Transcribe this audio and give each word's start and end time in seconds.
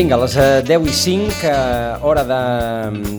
Vinga, 0.00 0.16
a 0.16 0.22
les 0.22 0.34
eh, 0.40 0.62
10 0.64 0.86
i 0.88 0.92
5, 0.96 1.40
eh, 1.44 1.98
hora 2.08 2.22
de, 2.24 2.36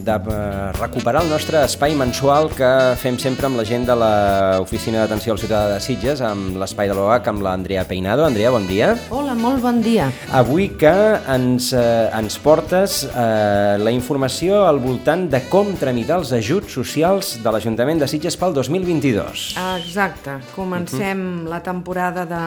de 0.02 0.13
eh, 0.34 0.71
recuperar 0.80 1.21
el 1.21 1.30
nostre 1.30 1.59
espai 1.62 1.94
mensual 1.94 2.49
que 2.57 2.70
fem 2.98 3.20
sempre 3.21 3.45
amb 3.45 3.59
la 3.59 3.66
gent 3.70 3.85
de 3.85 3.94
l'Oficina 4.02 5.04
d'Atenció 5.04 5.35
al 5.35 5.41
Ciutadà 5.44 5.76
de 5.76 5.77
Sitges, 5.85 6.23
amb 6.26 6.57
l'espai 6.57 6.90
de 6.90 6.95
l'OAC, 6.98 7.30
amb 7.30 7.45
l'Andrea 7.45 7.84
Peinado. 7.85 8.26
Andrea, 8.26 8.49
bon 8.49 8.66
dia. 8.66 8.95
Hola, 9.13 9.38
molt 9.38 9.62
bon 9.62 9.84
dia. 9.85 10.09
Avui 10.34 10.71
que 10.81 10.95
ens, 11.30 11.70
eh, 11.77 12.09
ens 12.17 12.40
portes 12.41 13.04
eh, 13.12 13.77
la 13.77 13.93
informació 13.93 14.63
al 14.66 14.82
voltant 14.82 15.27
de 15.29 15.43
com 15.54 15.76
tramitar 15.77 16.18
els 16.23 16.34
ajuts 16.34 16.82
socials 16.82 17.35
de 17.45 17.54
l'Ajuntament 17.54 18.02
de 18.02 18.09
Sitges 18.09 18.41
pel 18.41 18.57
2022. 18.57 19.52
Ah, 19.62 19.77
Exacte. 19.77 20.40
Comencem 20.57 21.45
la 21.45 21.62
temporada 21.62 22.26
de 22.26 22.45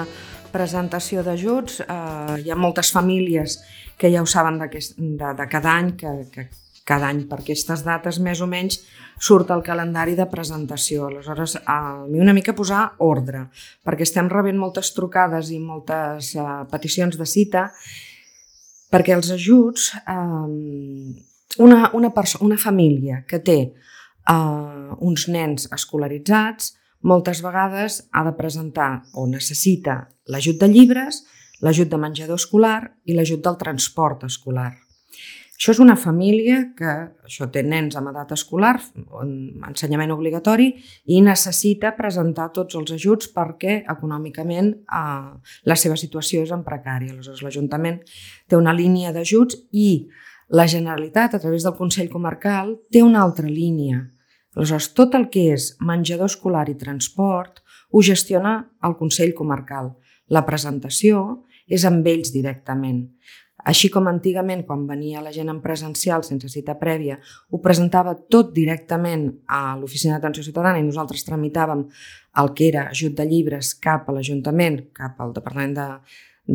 presentació 0.55 1.23
d'ajuts. 1.23 1.85
Eh, 1.87 2.43
hi 2.43 2.51
ha 2.51 2.59
moltes 2.59 2.91
famílies 2.95 3.61
que 3.63 3.84
ja 4.11 4.23
ho 4.23 4.27
saben 4.27 4.59
d'aquest- 4.59 4.99
de, 4.99 5.33
de 5.39 5.49
cada 5.49 5.75
any, 5.79 5.95
que, 5.97 6.13
que 6.33 6.49
cada 6.85 7.09
any 7.09 7.23
per 7.29 7.39
aquestes 7.41 7.85
dates 7.85 8.19
més 8.21 8.41
o 8.45 8.47
menys 8.47 8.83
surt 9.21 9.51
el 9.55 9.63
calendari 9.65 10.15
de 10.19 10.27
presentació. 10.29 11.07
Aleshores, 11.09 11.57
a 11.65 12.05
mi 12.09 12.21
una 12.21 12.35
mica 12.37 12.53
posar 12.55 12.93
ordre, 12.99 13.47
perquè 13.85 14.05
estem 14.05 14.29
rebent 14.29 14.59
moltes 14.61 14.93
trucades 14.93 15.51
i 15.55 15.61
moltes 15.63 16.35
eh, 16.37 16.49
peticions 16.71 17.17
de 17.17 17.27
cita 17.27 17.71
perquè 18.93 19.15
els 19.17 19.31
ajuts, 19.35 19.89
eh, 20.07 21.15
una, 21.59 21.91
una, 21.95 22.13
una 22.41 22.59
família 22.59 23.25
que 23.27 23.41
té 23.43 23.59
eh, 23.65 24.91
uns 25.01 25.29
nens 25.29 25.69
escolaritzats, 25.73 26.75
moltes 27.05 27.41
vegades 27.45 28.03
ha 28.13 28.23
de 28.25 28.33
presentar 28.37 29.05
o 29.15 29.27
necessita 29.27 30.09
l'ajut 30.29 30.61
de 30.61 30.69
llibres, 30.69 31.25
l'ajut 31.63 31.91
de 31.91 32.01
menjador 32.01 32.41
escolar 32.41 32.81
i 33.05 33.15
l'ajut 33.15 33.45
del 33.45 33.61
transport 33.61 34.25
escolar. 34.27 34.73
Això 35.55 35.71
és 35.71 35.79
una 35.79 35.95
família 35.95 36.57
que 36.75 36.93
això 37.25 37.47
té 37.55 37.63
nens 37.63 37.95
amb 37.97 38.11
edat 38.11 38.33
escolar, 38.35 38.75
en 39.23 39.63
ensenyament 39.69 40.11
obligatori, 40.11 40.67
i 41.07 41.21
necessita 41.23 41.95
presentar 41.95 42.49
tots 42.57 42.75
els 42.75 42.91
ajuts 42.97 43.31
perquè 43.33 43.79
econòmicament 43.95 44.73
eh, 44.75 45.31
la 45.71 45.77
seva 45.79 45.97
situació 46.01 46.43
és 46.43 46.51
en 46.55 46.67
precària. 46.67 47.15
Aleshores, 47.15 47.45
l'Ajuntament 47.47 48.03
té 48.51 48.59
una 48.59 48.75
línia 48.75 49.15
d'ajuts 49.15 49.63
i 49.71 50.09
la 50.51 50.67
Generalitat, 50.69 51.39
a 51.39 51.41
través 51.41 51.65
del 51.65 51.79
Consell 51.79 52.11
Comarcal, 52.11 52.75
té 52.93 53.03
una 53.07 53.23
altra 53.23 53.47
línia. 53.47 54.03
Aleshores, 54.59 54.91
tot 54.99 55.15
el 55.15 55.31
que 55.31 55.53
és 55.55 55.73
menjador 55.81 56.29
escolar 56.31 56.67
i 56.69 56.77
transport 56.79 57.63
ho 57.95 58.03
gestiona 58.03 58.59
el 58.83 58.99
Consell 58.99 59.33
Comarcal. 59.39 59.95
La 60.35 60.45
presentació 60.49 61.25
és 61.71 61.85
amb 61.89 62.07
ells 62.11 62.33
directament. 62.35 63.05
Així 63.65 63.89
com 63.89 64.09
antigament, 64.11 64.67
quan 64.69 64.83
venia 64.89 65.23
la 65.25 65.33
gent 65.33 65.49
en 65.49 65.63
presencial 65.65 66.25
sense 66.27 66.51
cita 66.53 66.75
prèvia, 66.81 67.17
ho 67.49 67.61
presentava 67.65 68.13
tot 68.35 68.51
directament 68.53 69.31
a 69.49 69.79
l'Oficina 69.81 70.19
d'Atenció 70.19 70.45
Ciutadana 70.45 70.83
i 70.83 70.85
nosaltres 70.85 71.25
tramitàvem 71.25 71.87
el 72.43 72.53
que 72.53 72.69
era 72.69 72.89
ajut 72.91 73.17
de 73.17 73.25
llibres 73.31 73.73
cap 73.87 74.11
a 74.11 74.17
l'Ajuntament, 74.17 74.83
cap 74.93 75.23
al 75.25 75.33
Departament 75.33 75.73
de, 75.79 75.89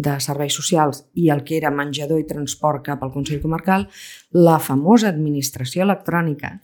de 0.05 0.19
Serveis 0.21 0.53
Socials 0.53 1.01
i 1.17 1.31
el 1.33 1.41
que 1.47 1.57
era 1.57 1.73
menjador 1.73 2.21
i 2.21 2.27
transport 2.29 2.85
cap 2.91 3.01
al 3.01 3.13
Consell 3.15 3.41
Comarcal, 3.41 3.87
la 4.37 4.59
famosa 4.61 5.09
administració 5.09 5.87
electrònica 5.87 6.59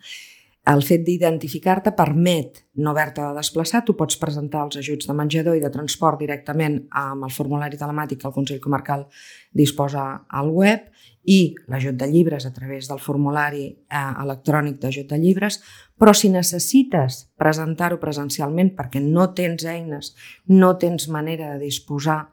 el 0.66 0.82
fet 0.82 1.04
d'identificar-te 1.06 1.92
permet 1.94 2.64
no 2.82 2.90
haver-te 2.92 3.22
de 3.22 3.38
desplaçar, 3.38 3.84
tu 3.86 3.94
pots 3.98 4.18
presentar 4.18 4.64
els 4.66 4.80
ajuts 4.82 5.06
de 5.06 5.14
menjador 5.14 5.58
i 5.58 5.62
de 5.62 5.70
transport 5.70 6.18
directament 6.20 6.80
amb 6.90 7.28
el 7.28 7.34
formulari 7.34 7.78
telemàtic 7.78 8.22
que 8.22 8.28
el 8.32 8.34
Consell 8.34 8.64
Comarcal 8.64 9.06
disposa 9.54 10.06
al 10.26 10.50
web 10.50 10.90
i 11.26 11.56
l'ajut 11.70 11.98
de 11.98 12.08
llibres 12.10 12.46
a 12.46 12.54
través 12.54 12.90
del 12.90 13.02
formulari 13.02 13.66
eh, 13.68 14.02
electrònic 14.24 14.82
d'ajut 14.82 15.10
de 15.10 15.22
llibres, 15.22 15.60
però 15.98 16.14
si 16.14 16.30
necessites 16.34 17.24
presentar-ho 17.38 18.02
presencialment 18.02 18.74
perquè 18.78 19.02
no 19.02 19.32
tens 19.38 19.66
eines, 19.70 20.14
no 20.50 20.76
tens 20.82 21.10
manera 21.10 21.54
de 21.54 21.66
disposar 21.66 22.24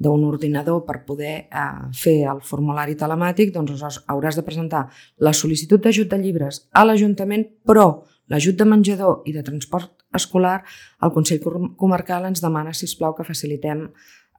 d'un 0.00 0.22
ordinador 0.24 0.84
per 0.88 1.02
poder 1.04 1.34
eh, 1.52 1.64
fer 1.92 2.22
el 2.32 2.40
formulari 2.40 2.96
telemàtic, 2.96 3.52
doncs 3.52 4.00
hauràs 4.08 4.38
de 4.38 4.44
presentar 4.46 4.86
la 5.20 5.34
sol·licitud 5.36 5.82
d'ajut 5.84 6.08
de 6.08 6.18
llibres 6.22 6.64
a 6.72 6.86
l'Ajuntament, 6.86 7.44
però 7.68 8.02
l'ajut 8.32 8.56
de 8.56 8.64
menjador 8.64 9.20
i 9.28 9.34
de 9.36 9.44
transport 9.44 9.92
escolar, 10.16 10.62
el 11.04 11.12
Consell 11.12 11.42
Com- 11.44 11.74
Comarcal 11.76 12.26
ens 12.30 12.40
demana, 12.40 12.72
si 12.72 12.88
plau 12.96 13.12
que 13.14 13.26
facilitem 13.28 13.84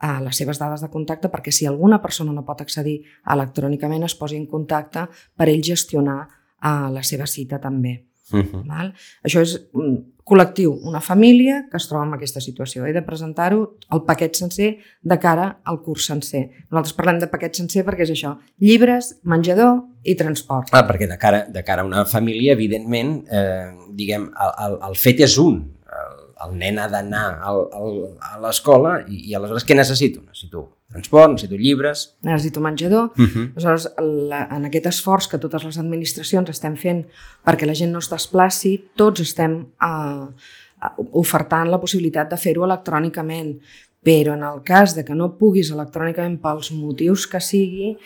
eh, 0.02 0.20
les 0.26 0.38
seves 0.38 0.60
dades 0.60 0.82
de 0.82 0.90
contacte 0.90 1.30
perquè 1.30 1.54
si 1.54 1.68
alguna 1.70 2.02
persona 2.02 2.34
no 2.34 2.46
pot 2.48 2.62
accedir 2.66 3.02
electrònicament 3.30 4.04
es 4.08 4.18
posi 4.18 4.40
en 4.42 4.48
contacte 4.50 5.06
per 5.38 5.50
ell 5.50 5.62
gestionar 5.64 6.24
eh, 6.26 6.90
la 6.90 7.04
seva 7.04 7.28
cita 7.30 7.60
també. 7.62 8.08
Uh 8.32 8.40
-huh. 8.40 8.64
Val? 8.66 8.94
Això 9.24 9.42
és 9.42 9.70
un 9.74 10.14
col·lectiu, 10.32 10.72
una 10.88 11.02
família 11.04 11.66
que 11.70 11.76
es 11.80 11.88
troba 11.90 12.06
en 12.08 12.16
aquesta 12.16 12.42
situació. 12.44 12.86
He 12.88 12.94
de 12.96 13.04
presentar-ho 13.04 13.62
el 13.92 14.04
paquet 14.08 14.40
sencer 14.40 14.72
de 15.04 15.18
cara 15.20 15.48
al 15.68 15.82
curs 15.84 16.08
sencer. 16.08 16.46
Nosaltres 16.70 16.96
parlem 16.98 17.22
de 17.22 17.30
paquet 17.32 17.60
sencer 17.60 17.84
perquè 17.88 18.08
és 18.08 18.16
això, 18.16 18.38
llibres, 18.64 19.18
menjador 19.28 19.84
i 20.08 20.16
transport. 20.20 20.72
Ah, 20.72 20.86
perquè 20.88 21.10
de 21.12 21.20
cara, 21.22 21.46
de 21.52 21.66
cara 21.68 21.84
a 21.84 21.90
una 21.90 22.06
família, 22.10 22.56
evidentment, 22.56 23.18
eh, 23.28 23.72
diguem, 23.98 24.30
el, 24.32 24.58
el, 24.66 24.78
el 24.90 25.00
fet 25.00 25.26
és 25.28 25.38
un. 25.42 25.64
El, 25.92 26.28
el 26.48 26.54
nen 26.58 26.80
ha 26.80 26.88
d'anar 26.90 27.26
a 27.44 28.38
l'escola 28.42 29.02
i, 29.08 29.28
i 29.30 29.36
aleshores 29.38 29.68
què 29.68 29.78
necessito? 29.78 30.24
Necessito 30.24 30.70
transport, 30.92 31.32
necessito 31.32 31.58
llibres... 31.60 32.18
Necessito 32.22 32.62
menjador. 32.62 33.12
Uh 33.18 33.26
-huh. 33.26 33.52
Aleshores, 33.56 33.90
la, 34.30 34.48
en 34.52 34.66
aquest 34.66 34.86
esforç 34.86 35.28
que 35.28 35.40
totes 35.40 35.64
les 35.64 35.78
administracions 35.78 36.50
estem 36.50 36.76
fent 36.76 37.06
perquè 37.46 37.66
la 37.66 37.76
gent 37.76 37.92
no 37.92 38.00
es 38.00 38.10
desplaci, 38.10 38.92
tots 38.96 39.22
estem 39.22 39.66
eh, 39.82 40.28
ofertant 41.12 41.70
la 41.70 41.80
possibilitat 41.80 42.30
de 42.30 42.38
fer-ho 42.38 42.66
electrònicament. 42.66 43.60
Però 44.04 44.34
en 44.34 44.44
el 44.44 44.64
cas 44.64 44.96
de 44.96 45.04
que 45.06 45.14
no 45.14 45.38
puguis 45.38 45.70
electrònicament 45.72 46.40
pels 46.42 46.72
motius 46.72 47.28
que 47.28 47.40
sigui, 47.40 47.98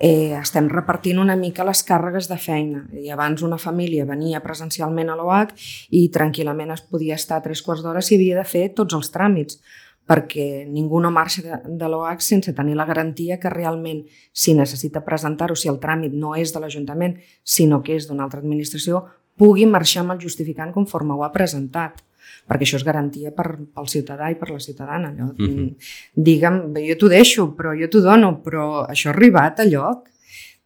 eh, 0.00 0.32
estem 0.40 0.68
repartint 0.68 1.18
una 1.18 1.36
mica 1.36 1.64
les 1.64 1.82
càrregues 1.84 2.28
de 2.28 2.38
feina. 2.40 2.86
I 2.96 3.10
abans 3.10 3.42
una 3.42 3.58
família 3.58 4.06
venia 4.08 4.40
presencialment 4.40 5.10
a 5.10 5.16
l'OAC 5.18 5.52
i 5.90 6.08
tranquil·lament 6.08 6.72
es 6.72 6.80
podia 6.82 7.18
estar 7.20 7.42
tres 7.42 7.62
quarts 7.62 7.82
d'hora 7.82 8.00
si 8.00 8.14
havia 8.14 8.38
de 8.38 8.44
fer 8.44 8.70
tots 8.74 8.94
els 8.94 9.12
tràmits 9.12 9.60
perquè 10.08 10.66
ningú 10.66 11.00
no 11.00 11.10
marxa 11.14 11.42
de, 11.42 11.60
de 11.78 11.88
l'OAC 11.88 12.22
sense 12.24 12.52
tenir 12.52 12.74
la 12.74 12.86
garantia 12.88 13.38
que 13.38 13.50
realment 13.52 14.02
si 14.32 14.54
necessita 14.54 15.04
presentar-ho, 15.06 15.54
si 15.54 15.70
el 15.70 15.80
tràmit 15.82 16.12
no 16.12 16.34
és 16.34 16.52
de 16.54 16.60
l'Ajuntament, 16.62 17.16
sinó 17.44 17.82
que 17.82 17.96
és 17.96 18.08
d'una 18.08 18.24
altra 18.26 18.40
administració, 18.40 19.04
pugui 19.38 19.66
marxar 19.66 20.04
amb 20.04 20.16
el 20.16 20.22
justificant 20.22 20.72
conforme 20.74 21.14
ho 21.14 21.24
ha 21.24 21.32
presentat 21.32 22.02
perquè 22.50 22.66
això 22.66 22.80
és 22.80 22.86
garantia 22.86 23.30
per, 23.34 23.46
pel 23.74 23.88
ciutadà 23.90 24.30
i 24.32 24.36
per 24.38 24.50
la 24.50 24.58
ciutadana. 24.62 25.10
Allò, 25.12 25.30
mm 25.32 25.46
-hmm. 25.46 25.68
Digue'm, 26.14 26.72
bé, 26.72 26.86
jo 26.88 26.96
t'ho 26.98 27.08
deixo, 27.08 27.54
però 27.56 27.74
jo 27.78 27.88
t'ho 27.88 28.00
dono, 28.00 28.42
però 28.42 28.86
això 28.88 29.08
ha 29.08 29.14
arribat 29.14 29.60
a 29.60 29.64
lloc? 29.64 30.08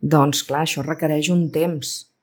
Doncs 0.00 0.42
clar, 0.44 0.62
això 0.62 0.82
requereix 0.82 1.28
un 1.30 1.50
temps. 1.50 2.13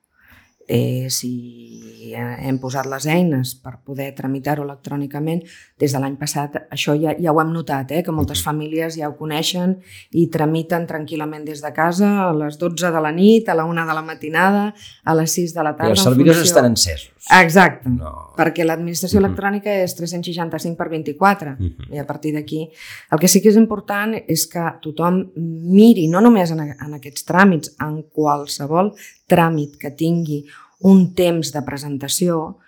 Eh, 0.68 1.08
si 1.10 2.12
hem 2.14 2.58
posat 2.62 2.86
les 2.86 3.06
eines 3.10 3.54
per 3.58 3.78
poder 3.84 4.12
tramitar-ho 4.14 4.62
electrònicament, 4.64 5.42
des 5.80 5.92
de 5.92 5.98
l'any 6.00 6.16
passat 6.20 6.54
això 6.70 6.94
ja, 7.00 7.14
ja 7.18 7.32
ho 7.32 7.40
hem 7.42 7.52
notat, 7.52 7.90
eh, 7.92 8.02
que 8.02 8.12
moltes 8.14 8.42
famílies 8.44 8.96
ja 8.96 9.08
ho 9.10 9.16
coneixen 9.18 9.78
i 10.12 10.28
tramiten 10.32 10.86
tranquil·lament 10.86 11.44
des 11.44 11.62
de 11.62 11.72
casa 11.72 12.28
a 12.28 12.32
les 12.32 12.58
12 12.58 12.90
de 12.94 13.00
la 13.00 13.12
nit, 13.12 13.48
a 13.48 13.54
la 13.58 13.64
1 13.64 13.86
de 13.86 13.94
la 13.94 14.02
matinada, 14.02 14.74
a 15.04 15.14
les 15.14 15.30
6 15.32 15.54
de 15.54 15.62
la 15.62 15.70
I 15.70 15.76
tarda. 15.76 15.90
els 15.90 16.00
en 16.00 16.04
servidors 16.12 16.38
funció- 16.38 16.50
estan 16.54 16.70
encesos. 16.70 17.11
Exacte, 17.30 17.88
No. 17.88 18.32
perquè 18.36 18.64
l'administració 18.64 19.20
Mhm. 19.20 19.24
electrònica 19.26 19.70
és 19.84 19.94
365 19.94 20.76
per 20.76 20.88
24 20.88 21.56
Mhm. 21.58 21.92
i 21.94 21.98
a 21.98 22.06
partir 22.06 22.34
d'aquí 22.34 22.68
el 23.12 23.18
que 23.18 23.28
sí 23.28 23.40
que 23.40 23.48
és 23.50 23.56
important 23.56 24.14
és 24.26 24.46
que 24.46 24.60
tothom 24.82 25.30
miri, 25.36 26.08
no 26.08 26.20
només 26.20 26.50
en, 26.50 26.60
en 26.60 26.94
aquests 26.94 27.24
tràmits, 27.24 27.74
en 27.80 28.02
qualsevol 28.12 28.92
tràmit 29.28 29.78
que 29.78 29.90
tingui 29.92 30.46
un 30.80 31.14
temps 31.14 31.52
de 31.52 31.62
presentació, 31.62 32.58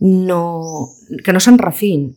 no, 0.00 0.88
que 1.24 1.32
no 1.32 1.40
se'n 1.40 1.56
refin. 1.58 2.14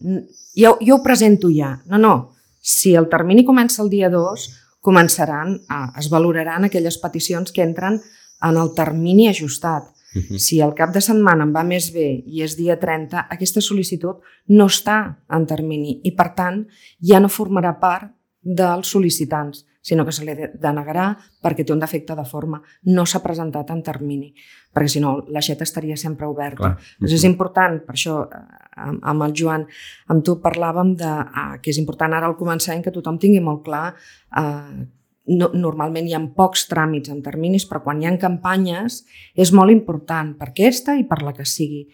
Jo, 0.55 0.77
jo 0.81 0.95
ho 0.95 1.03
presento 1.03 1.47
ja. 1.53 1.81
No, 1.85 1.97
no. 1.97 2.31
Si 2.59 2.95
el 2.95 3.07
termini 3.07 3.45
comença 3.45 3.81
el 3.81 3.89
dia 3.89 4.09
2, 4.09 4.49
començaran 4.81 5.61
a, 5.69 5.93
es 5.97 6.09
valoraran 6.09 6.65
aquelles 6.65 6.97
peticions 6.97 7.51
que 7.51 7.61
entren 7.63 8.01
en 8.41 8.57
el 8.57 8.73
termini 8.75 9.29
ajustat. 9.29 9.83
Uh 10.17 10.23
-huh. 10.23 10.37
Si 10.37 10.59
el 10.59 10.73
cap 10.73 10.93
de 10.93 11.01
setmana 11.01 11.43
em 11.43 11.53
va 11.53 11.63
més 11.63 11.91
bé 11.93 12.23
i 12.25 12.41
és 12.41 12.57
dia 12.57 12.79
30, 12.79 13.27
aquesta 13.29 13.61
sol·licitud 13.61 14.21
no 14.47 14.65
està 14.65 15.17
en 15.29 15.45
termini 15.45 16.01
i, 16.03 16.11
per 16.11 16.33
tant, 16.35 16.67
ja 17.01 17.19
no 17.19 17.27
formarà 17.27 17.79
part 17.79 18.11
dels 18.41 18.87
sol·licitants, 18.87 19.65
sinó 19.81 20.05
que 20.05 20.11
se 20.11 20.25
li 20.25 20.33
denegarà 20.59 21.15
perquè 21.43 21.63
té 21.63 21.73
un 21.73 21.79
defecte 21.79 22.15
de 22.15 22.25
forma. 22.25 22.61
No 22.91 23.05
s'ha 23.05 23.21
presentat 23.23 23.69
en 23.71 23.81
termini, 23.83 24.33
perquè 24.73 24.91
si 24.91 24.99
no 24.99 25.13
l'aixeta 25.31 25.63
estaria 25.63 25.95
sempre 25.95 26.27
oberta. 26.27 26.57
Clar. 26.57 26.73
Doncs 26.99 27.13
és 27.13 27.23
important, 27.23 27.79
per 27.85 27.95
això 27.95 28.17
amb, 28.27 28.99
amb 29.01 29.23
el 29.23 29.33
Joan, 29.33 29.65
amb 30.11 30.25
tu 30.27 30.37
parlàvem 30.43 30.95
de 30.99 31.13
uh, 31.23 31.55
que 31.61 31.71
és 31.71 31.79
important 31.79 32.13
ara 32.13 32.27
al 32.27 32.35
començament 32.39 32.83
que 32.83 32.95
tothom 32.95 33.19
tingui 33.21 33.39
molt 33.43 33.63
clar 33.63 33.93
uh, 33.93 34.83
no, 35.27 35.49
normalment 35.53 36.07
hi 36.07 36.15
ha 36.15 36.21
pocs 36.35 36.67
tràmits 36.71 37.11
en 37.13 37.23
terminis, 37.25 37.67
però 37.67 37.83
quan 37.83 38.01
hi 38.01 38.07
ha 38.07 38.17
campanyes 38.21 39.01
és 39.35 39.53
molt 39.55 39.73
important 39.73 40.35
per 40.39 40.51
aquesta 40.51 40.95
i 40.97 41.07
per 41.07 41.21
la 41.23 41.35
que 41.37 41.45
sigui. 41.45 41.87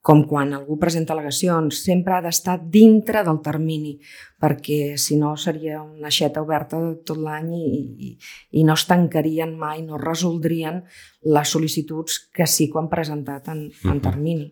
Com 0.00 0.22
quan 0.24 0.54
algú 0.56 0.78
presenta 0.80 1.12
al·legacions, 1.12 1.76
sempre 1.84 2.14
ha 2.16 2.22
d'estar 2.24 2.54
dintre 2.72 3.20
del 3.26 3.42
termini, 3.44 3.98
perquè 4.40 4.96
si 4.96 5.18
no 5.20 5.34
seria 5.36 5.82
una 5.82 6.08
xeta 6.08 6.40
oberta 6.40 6.80
tot 7.04 7.20
l'any 7.20 7.50
i, 7.58 7.82
i, 8.08 8.14
i 8.56 8.64
no 8.64 8.78
es 8.80 8.86
tancarien 8.88 9.52
mai, 9.60 9.82
no 9.84 10.00
resoldrien 10.00 10.80
les 11.28 11.52
sol·licituds 11.52 12.16
que 12.32 12.48
sí 12.48 12.70
que 12.72 12.80
han 12.80 12.88
presentat 12.88 13.52
en, 13.52 13.66
en 13.92 14.00
termini. 14.00 14.48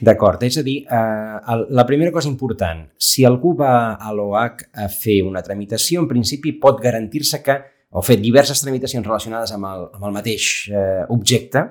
D'acord, 0.00 0.42
és 0.46 0.58
a 0.58 0.62
dir, 0.62 0.84
eh, 0.84 1.64
la 1.70 1.84
primera 1.86 2.12
cosa 2.12 2.28
important, 2.28 2.84
si 2.96 3.24
algú 3.24 3.54
va 3.58 3.94
a 3.94 4.12
l'OH 4.12 4.68
a 4.74 4.88
fer 4.88 5.22
una 5.26 5.42
tramitació, 5.42 6.00
en 6.00 6.08
principi 6.08 6.52
pot 6.52 6.80
garantir-se 6.80 7.42
que, 7.42 7.58
o 7.90 8.02
fet 8.02 8.20
diverses 8.20 8.60
tramitacions 8.60 9.06
relacionades 9.06 9.52
amb 9.56 9.66
el, 9.66 9.88
amb 9.94 10.04
el 10.04 10.14
mateix 10.14 10.68
eh, 10.70 11.04
objecte, 11.08 11.64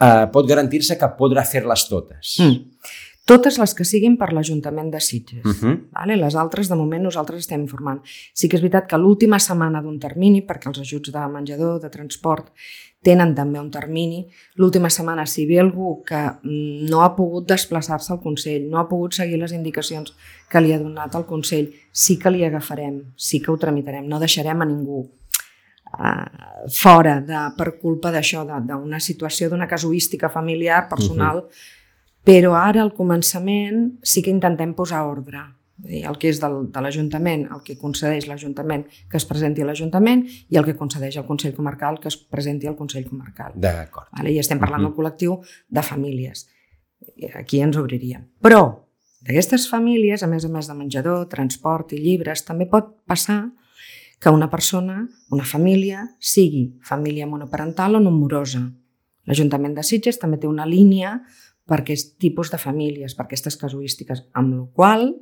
eh, 0.00 0.26
pot 0.32 0.48
garantir-se 0.48 0.96
que 0.98 1.12
podrà 1.18 1.44
fer-les 1.44 1.86
totes. 1.90 2.36
Mm. 2.40 2.98
Totes 3.30 3.60
les 3.60 3.72
que 3.78 3.84
siguin 3.86 4.16
per 4.18 4.32
l'Ajuntament 4.34 4.88
de 4.90 5.00
Sitges. 5.00 5.44
Uh 5.44 5.52
-huh. 5.52 5.74
vale? 5.92 6.16
Les 6.16 6.34
altres, 6.34 6.68
de 6.68 6.74
moment, 6.74 7.02
nosaltres 7.02 7.40
estem 7.40 7.60
informant. 7.60 8.00
Sí 8.34 8.48
que 8.48 8.56
és 8.56 8.62
veritat 8.62 8.88
que 8.88 8.98
l'última 8.98 9.38
setmana 9.38 9.80
d'un 9.82 10.00
termini, 10.00 10.42
perquè 10.42 10.66
els 10.68 10.80
ajuts 10.80 11.12
de 11.12 11.28
menjador, 11.28 11.80
de 11.80 11.90
transport, 11.90 12.50
tenen 13.02 13.32
també 13.34 13.60
un 13.60 13.70
termini. 13.72 14.20
L'última 14.60 14.90
setmana, 14.92 15.24
si 15.26 15.46
ve 15.48 15.60
algú 15.60 16.02
que 16.06 16.18
mm, 16.20 16.88
no 16.90 17.02
ha 17.04 17.14
pogut 17.16 17.48
desplaçar-se 17.48 18.12
al 18.12 18.20
Consell, 18.20 18.68
no 18.68 18.80
ha 18.80 18.88
pogut 18.88 19.16
seguir 19.16 19.40
les 19.40 19.54
indicacions 19.56 20.12
que 20.50 20.60
li 20.60 20.74
ha 20.74 20.80
donat 20.82 21.16
el 21.16 21.24
Consell, 21.28 21.70
sí 21.92 22.18
que 22.20 22.32
li 22.32 22.44
agafarem, 22.44 23.00
sí 23.16 23.40
que 23.40 23.52
ho 23.52 23.58
tramitarem, 23.58 24.08
no 24.08 24.20
deixarem 24.20 24.60
a 24.60 24.68
ningú 24.68 25.00
uh, 25.04 26.68
fora 26.76 27.20
de, 27.24 27.44
per 27.56 27.72
culpa 27.80 28.12
d'això, 28.12 28.44
d'una 28.44 29.00
situació, 29.00 29.48
d'una 29.48 29.68
casuística 29.68 30.28
familiar, 30.28 30.86
personal, 30.88 31.38
uh 31.38 31.48
-huh. 31.48 31.78
però 32.24 32.52
ara 32.54 32.82
al 32.82 32.92
començament 32.92 33.98
sí 34.02 34.22
que 34.22 34.30
intentem 34.30 34.74
posar 34.74 35.06
ordre 35.06 35.59
dir, 35.88 36.04
el 36.08 36.18
que 36.20 36.30
és 36.30 36.40
del, 36.42 36.56
de 36.72 36.82
l'Ajuntament, 36.82 37.46
el 37.54 37.62
que 37.66 37.76
concedeix 37.80 38.26
l'Ajuntament 38.28 38.84
que 39.10 39.18
es 39.20 39.26
presenti 39.28 39.64
a 39.64 39.68
l'Ajuntament 39.68 40.26
i 40.48 40.58
el 40.60 40.66
que 40.66 40.76
concedeix 40.76 41.16
el 41.20 41.26
Consell 41.28 41.54
Comarcal 41.56 42.00
que 42.00 42.10
es 42.12 42.18
presenti 42.20 42.68
al 42.68 42.76
Consell 42.76 43.08
Comarcal. 43.08 43.54
D'acord. 43.54 44.10
Vale? 44.16 44.34
I 44.34 44.38
estem 44.38 44.58
parlant 44.58 44.82
uh 44.82 44.88
-huh. 44.88 44.94
del 44.94 44.98
col·lectiu 44.98 45.40
de 45.68 45.82
famílies. 45.82 46.48
Aquí 47.34 47.60
ens 47.60 47.76
obriríem. 47.76 48.26
Però 48.40 48.84
d'aquestes 49.20 49.68
famílies, 49.68 50.22
a 50.22 50.26
més 50.26 50.44
a 50.44 50.48
més 50.48 50.66
de 50.66 50.74
menjador, 50.74 51.28
transport 51.28 51.92
i 51.92 51.98
llibres, 51.98 52.44
també 52.44 52.66
pot 52.66 52.96
passar 53.06 53.52
que 54.20 54.28
una 54.28 54.50
persona, 54.50 55.08
una 55.30 55.44
família, 55.44 56.16
sigui 56.18 56.76
família 56.82 57.26
monoparental 57.26 57.96
o 57.96 58.00
nombrosa. 58.00 58.60
L'Ajuntament 59.24 59.74
de 59.74 59.82
Sitges 59.82 60.18
també 60.18 60.36
té 60.36 60.46
una 60.46 60.66
línia 60.66 61.22
per 61.64 61.80
aquest 61.80 62.18
tipus 62.18 62.50
de 62.50 62.58
famílies, 62.58 63.14
per 63.14 63.24
aquestes 63.24 63.56
casuístiques, 63.56 64.24
amb 64.34 64.54
la 64.54 64.66
qual 64.74 65.14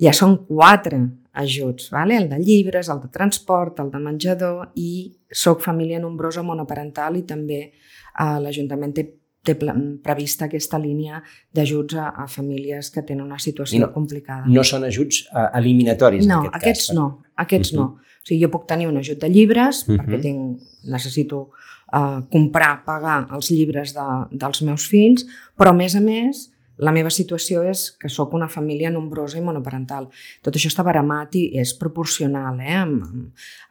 ja 0.00 0.12
són 0.12 0.38
quatre 0.46 1.00
ajuts, 1.34 1.90
vale? 1.90 2.16
el 2.16 2.28
de 2.30 2.38
llibres, 2.38 2.88
el 2.88 3.00
de 3.02 3.10
transport, 3.10 3.80
el 3.82 3.90
de 3.90 4.00
menjador 4.02 4.70
i 4.78 5.12
soc 5.30 5.64
família 5.64 5.98
nombrosa 5.98 6.44
monoparental 6.46 7.18
i 7.18 7.24
també 7.26 7.60
eh, 7.64 8.38
l'Ajuntament 8.42 8.94
té, 8.94 9.06
té 9.44 9.56
prevista 9.58 10.46
aquesta 10.46 10.78
línia 10.78 11.18
d'ajuts 11.54 11.98
a, 11.98 12.12
a 12.22 12.28
famílies 12.30 12.92
que 12.94 13.02
tenen 13.02 13.26
una 13.26 13.40
situació 13.42 13.82
no, 13.82 13.90
complicada. 13.94 14.46
No 14.46 14.62
són 14.66 14.86
ajuts 14.86 15.24
eh, 15.26 15.48
eliminatoris 15.58 16.30
no, 16.30 16.44
en 16.44 16.48
aquest 16.52 16.62
aquests 16.62 16.86
cas? 16.88 16.96
No, 17.00 17.08
aquests 17.46 17.74
uh 17.74 17.78
-huh. 17.78 17.82
no. 17.82 18.00
O 18.24 18.26
sigui, 18.26 18.42
jo 18.44 18.50
puc 18.50 18.66
tenir 18.66 18.86
un 18.88 18.96
ajut 18.96 19.18
de 19.20 19.28
llibres 19.28 19.82
uh 19.82 19.94
-huh. 19.94 19.98
perquè 19.98 20.22
tinc, 20.22 20.60
necessito 20.84 21.50
uh, 21.92 22.22
comprar, 22.30 22.84
pagar 22.84 23.26
els 23.32 23.50
llibres 23.50 23.92
de, 23.92 24.08
dels 24.30 24.62
meus 24.62 24.86
fills, 24.86 25.26
però 25.58 25.70
a 25.70 25.76
més 25.76 25.94
a 25.96 26.00
més 26.00 26.53
la 26.82 26.92
meva 26.94 27.10
situació 27.14 27.62
és 27.70 27.84
que 28.00 28.10
sóc 28.10 28.34
una 28.34 28.48
família 28.50 28.90
nombrosa 28.90 29.38
i 29.38 29.44
monoparental. 29.44 30.08
Tot 30.42 30.56
això 30.56 30.70
està 30.72 30.82
baramat 30.86 31.36
i 31.38 31.44
és 31.60 31.74
proporcional. 31.78 32.58
Eh? 32.60 32.80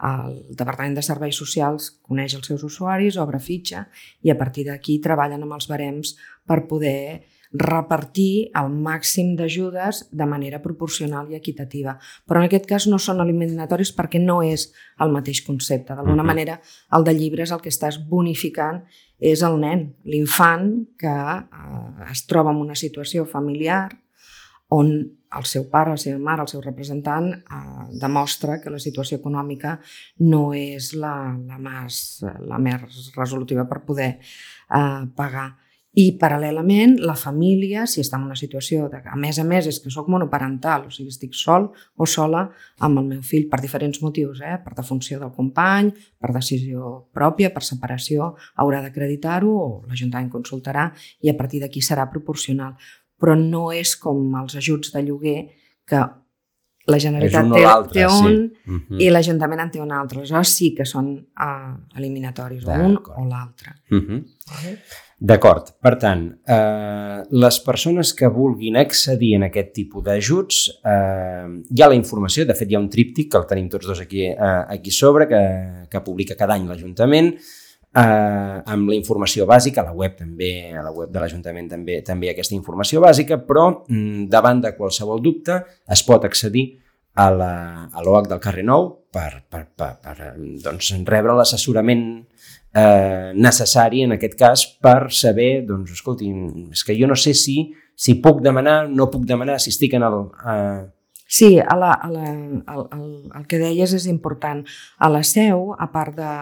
El 0.09 0.37
Departament 0.55 0.95
de 0.95 1.03
Serveis 1.05 1.39
Socials 1.39 1.89
coneix 2.01 2.37
els 2.37 2.47
seus 2.47 2.63
usuaris, 2.63 3.19
obre 3.19 3.41
fitxa 3.43 3.85
i 4.23 4.31
a 4.31 4.37
partir 4.39 4.67
d'aquí 4.69 4.99
treballen 5.03 5.43
amb 5.43 5.59
els 5.59 5.67
barems 5.67 6.15
per 6.47 6.63
poder 6.69 7.23
repartir 7.53 8.49
el 8.57 8.71
màxim 8.73 9.35
d'ajudes 9.37 10.07
de 10.11 10.25
manera 10.25 10.59
proporcional 10.61 11.29
i 11.29 11.37
equitativa. 11.37 11.95
Però 12.25 12.41
en 12.41 12.47
aquest 12.47 12.65
cas 12.69 12.87
no 12.89 12.97
són 12.97 13.21
eliminatoris 13.21 13.93
perquè 13.93 14.21
no 14.21 14.41
és 14.41 14.71
el 14.99 15.13
mateix 15.13 15.43
concepte. 15.45 15.93
D'alguna 15.93 16.23
uh 16.23 16.23
-huh. 16.23 16.33
manera, 16.33 16.61
el 16.91 17.03
de 17.03 17.13
llibres 17.13 17.51
el 17.51 17.61
que 17.61 17.69
estàs 17.69 17.99
bonificant 18.09 18.83
és 19.19 19.41
el 19.41 19.59
nen, 19.59 19.95
l'infant 20.05 20.87
que 20.97 21.07
eh, 21.07 22.11
es 22.11 22.25
troba 22.25 22.51
en 22.51 22.57
una 22.57 22.75
situació 22.75 23.25
familiar 23.25 23.89
on 24.69 24.89
el 25.37 25.45
seu 25.45 25.65
pare, 25.69 25.91
la 25.91 25.97
seva 25.97 26.19
mare, 26.19 26.41
el 26.41 26.47
seu 26.47 26.61
representant 26.61 27.31
eh, 27.33 27.85
demostra 28.01 28.59
que 28.61 28.69
la 28.69 28.79
situació 28.79 29.17
econòmica 29.17 29.79
no 30.19 30.53
és 30.53 30.93
la, 30.93 31.37
la, 31.47 31.57
més, 31.57 32.23
la 32.23 32.59
més 32.59 33.13
resolutiva 33.15 33.65
per 33.69 33.83
poder 33.85 34.19
eh, 34.19 35.03
pagar. 35.15 35.62
I 35.93 36.07
paral·lelament, 36.17 36.95
la 37.05 37.13
família, 37.13 37.83
si 37.85 37.99
està 38.01 38.17
en 38.17 38.23
una 38.25 38.37
situació 38.37 38.87
de, 38.89 38.97
a 39.05 39.17
més 39.19 39.37
a 39.37 39.43
més, 39.45 39.67
és 39.69 39.77
que 39.77 39.91
sóc 39.93 40.07
monoparental, 40.09 40.87
o 40.87 40.93
sigui, 40.93 41.11
estic 41.13 41.35
sol 41.37 41.67
o 42.01 42.07
sola 42.09 42.47
amb 42.81 42.97
el 43.03 43.11
meu 43.11 43.19
fill 43.21 43.45
per 43.51 43.59
diferents 43.61 44.01
motius, 44.01 44.41
eh? 44.41 44.55
per 44.63 44.73
defunció 44.79 45.19
del 45.21 45.29
company, 45.35 45.91
per 46.17 46.33
decisió 46.33 46.95
pròpia, 47.13 47.51
per 47.53 47.61
separació, 47.67 48.31
haurà 48.57 48.81
d'acreditar-ho 48.81 49.53
o 49.53 49.69
l'Ajuntament 49.85 50.33
consultarà 50.33 50.87
i 51.21 51.29
a 51.29 51.37
partir 51.37 51.61
d'aquí 51.61 51.85
serà 51.85 52.07
proporcional. 52.09 52.73
Però 53.21 53.37
no 53.37 53.67
és 53.69 53.93
com 54.01 54.33
els 54.41 54.57
ajuts 54.57 54.95
de 54.97 55.05
lloguer 55.05 55.39
que 55.85 56.01
la 56.89 56.99
Generalitat 56.99 57.45
un 57.47 57.53
té, 57.53 57.63
té 57.93 58.05
un 58.07 58.25
sí. 58.25 58.71
uh 58.71 58.73
-huh. 58.73 58.99
i 58.99 59.09
l'Ajuntament 59.09 59.61
en 59.61 59.71
té 59.71 59.79
un 59.79 59.91
altre. 59.91 60.19
Aleshores 60.19 60.49
sí 60.49 60.73
que 60.75 60.85
són 60.85 61.13
uh, 61.15 61.77
eliminatoris, 61.95 62.65
un 62.65 62.97
o 62.97 63.25
l'altre. 63.25 63.75
Uh 63.89 63.97
-huh. 63.97 64.23
vale? 64.51 64.79
D'acord. 65.23 65.69
Per 65.79 65.93
tant, 65.95 66.25
eh, 66.51 67.23
les 67.31 67.57
persones 67.63 68.09
que 68.13 68.27
vulguin 68.27 68.75
accedir 68.75 69.29
en 69.37 69.45
aquest 69.47 69.69
tipus 69.71 70.03
d'ajuts, 70.03 70.57
eh, 70.83 71.45
hi 71.71 71.81
ha 71.81 71.87
la 71.87 71.95
informació, 71.95 72.43
de 72.45 72.53
fet 72.53 72.69
hi 72.69 72.75
ha 72.75 72.81
un 72.81 72.89
tríptic 72.89 73.31
que 73.31 73.39
el 73.39 73.45
tenim 73.47 73.69
tots 73.71 73.87
dos 73.87 74.01
aquí, 74.01 74.25
eh, 74.25 74.35
aquí 74.75 74.91
sobre, 74.91 75.29
que, 75.29 75.87
que 75.89 76.01
publica 76.01 76.35
cada 76.35 76.57
any 76.57 76.67
l'Ajuntament, 76.67 77.31
eh, 77.95 78.01
amb 78.65 78.89
la 78.89 78.97
informació 78.97 79.47
bàsica, 79.47 79.79
a 79.79 79.85
la 79.85 79.93
web 79.93 80.17
també, 80.17 80.73
a 80.75 80.83
la 80.83 80.91
web 80.91 81.09
de 81.09 81.23
l'Ajuntament 81.23 81.69
també 81.71 82.01
també 82.01 82.27
hi 82.27 82.33
ha 82.33 82.35
aquesta 82.35 82.59
informació 82.59 82.99
bàsica, 82.99 83.39
però 83.47 83.69
mm, 83.87 84.27
davant 84.27 84.59
de 84.59 84.75
qualsevol 84.75 85.23
dubte 85.23 85.61
es 85.87 86.03
pot 86.03 86.25
accedir 86.25 86.67
a 87.15 87.29
l'OH 87.31 88.27
del 88.27 88.41
carrer 88.41 88.65
Nou 88.65 88.89
per, 89.13 89.45
per, 89.47 89.67
per, 89.77 89.91
per 90.01 90.33
doncs, 90.35 90.95
rebre 91.05 91.35
l'assessorament 91.37 92.25
eh, 92.73 93.31
necessari 93.35 94.03
en 94.03 94.15
aquest 94.17 94.35
cas 94.39 94.65
per 94.81 95.11
saber, 95.13 95.63
doncs, 95.67 95.93
escolti, 95.93 96.31
és 96.73 96.83
que 96.83 96.97
jo 96.97 97.07
no 97.07 97.17
sé 97.19 97.35
si, 97.37 97.57
si 97.95 98.17
puc 98.21 98.41
demanar, 98.41 98.87
no 98.89 99.09
puc 99.13 99.27
demanar, 99.29 99.59
si 99.61 99.73
estic 99.73 99.95
en 99.99 100.07
el... 100.09 100.19
Eh... 100.49 100.83
Sí, 101.33 101.55
a 101.59 101.75
la, 101.77 101.93
a 101.93 102.09
la, 102.11 102.27
el, 102.29 102.83
el, 102.93 103.07
el 103.39 103.47
que 103.49 103.61
deies 103.61 103.93
és 103.95 104.05
important. 104.09 104.61
A 104.99 105.09
la 105.09 105.23
seu, 105.25 105.71
a 105.77 105.89
part 105.93 106.17
de... 106.17 106.33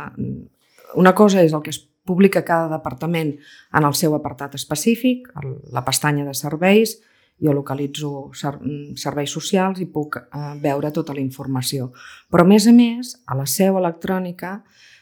Una 1.00 1.14
cosa 1.16 1.44
és 1.44 1.54
el 1.56 1.64
que 1.64 1.72
es 1.72 1.80
publica 2.04 2.44
cada 2.44 2.68
departament 2.68 3.36
en 3.78 3.86
el 3.88 3.96
seu 3.96 4.16
apartat 4.18 4.58
específic, 4.58 5.30
la 5.72 5.86
pestanya 5.86 6.26
de 6.28 6.34
serveis, 6.36 6.98
jo 7.42 7.54
localitzo 7.56 8.30
serveis 8.36 9.32
socials 9.34 9.80
i 9.82 9.88
puc 9.90 10.18
eh, 10.20 10.42
veure 10.62 10.92
tota 10.94 11.16
la 11.16 11.24
informació. 11.24 11.90
Però, 12.30 12.46
a 12.46 12.50
més 12.50 12.68
a 12.70 12.74
més, 12.76 13.16
a 13.26 13.38
la 13.38 13.48
seu 13.50 13.80
electrònica 13.80 14.60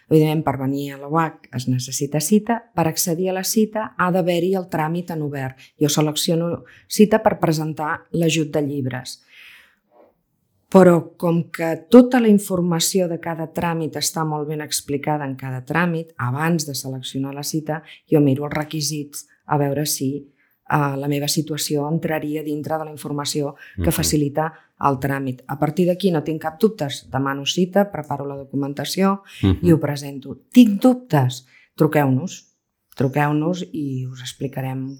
Evidentment, 0.09 0.43
per 0.43 0.57
venir 0.57 0.93
a 0.93 0.97
la 0.97 1.07
UAC 1.07 1.49
es 1.53 1.67
necessita 1.69 2.19
cita. 2.19 2.59
Per 2.75 2.87
accedir 2.89 3.29
a 3.29 3.37
la 3.37 3.45
cita 3.45 3.93
ha 3.97 4.09
d'haver-hi 4.11 4.55
el 4.57 4.65
tràmit 4.73 5.13
en 5.13 5.21
obert. 5.21 5.57
Jo 5.79 5.89
selecciono 5.89 6.63
cita 6.87 7.21
per 7.21 7.37
presentar 7.39 7.99
l'ajut 8.11 8.49
de 8.53 8.65
llibres. 8.65 9.19
però 10.69 11.17
com 11.17 11.49
que 11.49 11.87
tota 11.89 12.19
la 12.21 12.29
informació 12.29 13.07
de 13.09 13.17
cada 13.17 13.47
tràmit 13.49 13.95
està 13.97 14.21
molt 14.21 14.47
ben 14.47 14.61
explicada 14.61 15.25
en 15.25 15.33
cada 15.35 15.63
tràmit, 15.65 16.11
abans 16.17 16.67
de 16.67 16.75
seleccionar 16.77 17.33
la 17.33 17.41
cita, 17.41 17.81
jo 18.05 18.21
miro 18.21 18.45
els 18.45 18.53
requisits 18.53 19.25
a 19.47 19.57
veure 19.57 19.87
si 19.89 20.29
uh, 20.69 20.95
la 20.99 21.07
meva 21.07 21.27
situació 21.27 21.87
entraria 21.89 22.43
dintre 22.43 22.77
de 22.77 22.85
la 22.85 22.91
informació 22.91 23.55
que 23.83 23.91
facilita 23.91 24.51
el 24.87 24.99
tràmit. 25.03 25.43
A 25.47 25.57
partir 25.59 25.87
d'aquí 25.89 26.11
no 26.11 26.23
tinc 26.23 26.41
cap 26.41 26.59
dubtes, 26.61 27.05
demano 27.11 27.45
cita, 27.45 27.89
preparo 27.91 28.25
la 28.25 28.37
documentació 28.37 29.11
uh 29.11 29.49
-huh. 29.49 29.57
i 29.61 29.71
ho 29.71 29.79
presento. 29.79 30.37
Tinc 30.51 30.81
dubtes? 30.81 31.45
Truqueu-nos, 31.75 32.45
truqueu-nos 32.95 33.63
i 33.71 34.05
us 34.05 34.21
explicarem 34.21 34.97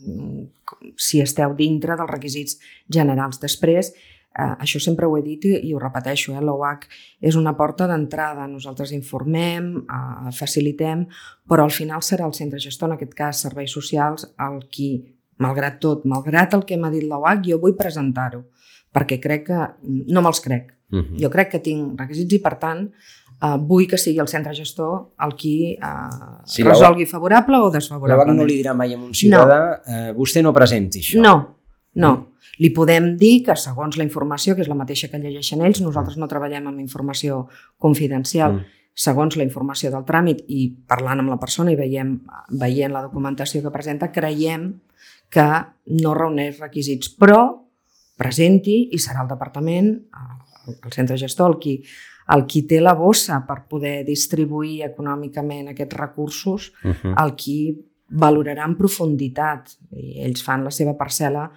si 0.96 1.22
esteu 1.22 1.56
dintre 1.56 1.98
dels 1.98 2.12
requisits 2.12 2.60
generals. 2.88 3.40
Després, 3.40 3.92
eh, 3.92 4.56
això 4.64 4.80
sempre 4.80 5.06
ho 5.06 5.18
he 5.18 5.22
dit 5.22 5.46
i, 5.46 5.54
i 5.68 5.74
ho 5.74 5.80
repeteixo, 5.80 6.34
eh, 6.34 6.42
l'OAC 6.42 6.88
és 7.20 7.36
una 7.36 7.56
porta 7.58 7.88
d'entrada. 7.88 8.48
Nosaltres 8.48 8.92
informem, 8.92 9.78
eh, 9.78 10.32
facilitem, 10.32 11.08
però 11.48 11.64
al 11.64 11.72
final 11.72 12.02
serà 12.02 12.26
el 12.26 12.34
centre 12.34 12.60
gestor, 12.60 12.90
en 12.90 12.96
aquest 12.96 13.14
cas 13.14 13.42
serveis 13.42 13.72
socials, 13.72 14.34
el 14.38 14.68
qui, 14.70 15.19
malgrat 15.44 15.80
tot, 15.84 16.04
malgrat 16.10 16.54
el 16.58 16.66
que 16.68 16.78
m'ha 16.78 16.92
dit 16.94 17.06
l'OAC, 17.08 17.46
jo 17.48 17.60
vull 17.62 17.78
presentar-ho, 17.80 18.44
perquè 18.96 19.20
crec 19.24 19.48
que... 19.48 19.62
no 20.12 20.22
me'ls 20.26 20.44
crec. 20.44 20.76
Uh 20.92 21.00
-huh. 21.00 21.22
Jo 21.22 21.30
crec 21.30 21.52
que 21.52 21.60
tinc 21.60 22.00
requisits 22.00 22.34
i, 22.34 22.40
per 22.40 22.56
tant, 22.58 22.90
uh, 23.42 23.58
vull 23.58 23.88
que 23.88 23.98
sigui 23.98 24.20
el 24.20 24.28
centre 24.28 24.54
gestor 24.54 25.14
el 25.26 25.36
qui 25.36 25.78
uh, 25.78 26.42
sí, 26.46 26.64
resolgui 26.64 27.06
favorable 27.06 27.58
o 27.58 27.70
desfavorable. 27.70 28.26
L'OAC 28.26 28.36
no 28.38 28.46
li 28.46 28.58
dirà 28.62 28.74
mai 28.74 28.94
a 28.94 28.98
un 28.98 29.14
ciutadà 29.14 29.60
no. 29.86 29.94
uh, 29.94 30.18
vostè 30.18 30.42
no 30.42 30.54
presenti 30.54 31.00
això. 31.00 31.22
No, 31.22 31.36
no. 31.94 32.12
Mm. 32.16 32.26
Li 32.60 32.72
podem 32.76 33.16
dir 33.18 33.46
que 33.46 33.56
segons 33.56 33.96
la 33.98 34.04
informació, 34.04 34.56
que 34.56 34.62
és 34.62 34.68
la 34.68 34.76
mateixa 34.76 35.08
que 35.08 35.20
llegeixen 35.22 35.62
ells, 35.62 35.80
nosaltres 35.82 36.18
no 36.18 36.28
treballem 36.28 36.68
amb 36.68 36.80
informació 36.80 37.46
confidencial, 37.78 38.58
mm. 38.58 38.79
Segons 39.00 39.38
la 39.40 39.46
informació 39.48 39.92
del 39.94 40.04
tràmit 40.08 40.44
i 40.52 40.68
parlant 40.90 41.22
amb 41.24 41.32
la 41.32 41.40
persona 41.40 41.72
i 41.72 41.80
veiem, 41.80 42.18
veient 42.60 42.92
la 42.92 43.06
documentació 43.06 43.64
que 43.64 43.72
presenta, 43.72 44.12
creiem 44.12 44.74
que 45.32 45.48
no 46.04 46.14
reuneix 46.18 46.60
requisits, 46.60 47.14
però 47.16 47.42
presenti 48.20 48.82
i 48.92 49.00
serà 49.00 49.24
el 49.24 49.32
departament, 49.32 49.94
el 50.70 50.96
centre 50.96 51.18
gestor, 51.18 51.54
el 51.54 51.62
qui 51.64 51.80
el 52.30 52.44
qui 52.46 52.62
té 52.70 52.78
la 52.78 52.94
bossa 52.94 53.40
per 53.48 53.64
poder 53.70 54.04
distribuir 54.06 54.84
econòmicament 54.86 55.72
aquests 55.72 55.98
recursos, 55.98 56.68
uh 56.84 56.94
-huh. 56.94 57.14
el 57.24 57.34
qui 57.36 57.76
valorarà 58.10 58.66
en 58.66 58.76
profunditat. 58.78 59.70
I 59.92 60.22
ells 60.26 60.44
fan 60.44 60.64
la 60.64 60.72
seva 60.72 60.96
parcel·la 60.98 61.50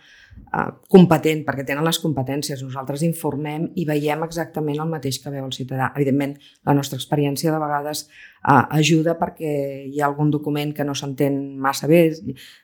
competent, 0.93 1.47
perquè 1.47 1.65
tenen 1.65 1.87
les 1.87 1.99
competències. 2.03 2.61
Nosaltres 2.61 3.03
informem 3.07 3.71
i 3.81 3.87
veiem 3.89 4.21
exactament 4.27 4.83
el 4.83 4.91
mateix 4.91 5.19
que 5.23 5.31
veu 5.33 5.47
el 5.47 5.55
ciutadà. 5.57 5.89
Evidentment, 5.97 6.35
la 6.69 6.75
nostra 6.77 6.99
experiència 7.01 7.53
de 7.55 7.61
vegades 7.61 8.03
eh, 8.05 8.59
ajuda 8.77 9.15
perquè 9.21 9.53
hi 9.89 10.03
ha 10.03 10.11
algun 10.11 10.31
document 10.31 10.75
que 10.77 10.85
no 10.85 10.93
s'entén 10.95 11.39
massa 11.57 11.89
bé. 11.89 12.03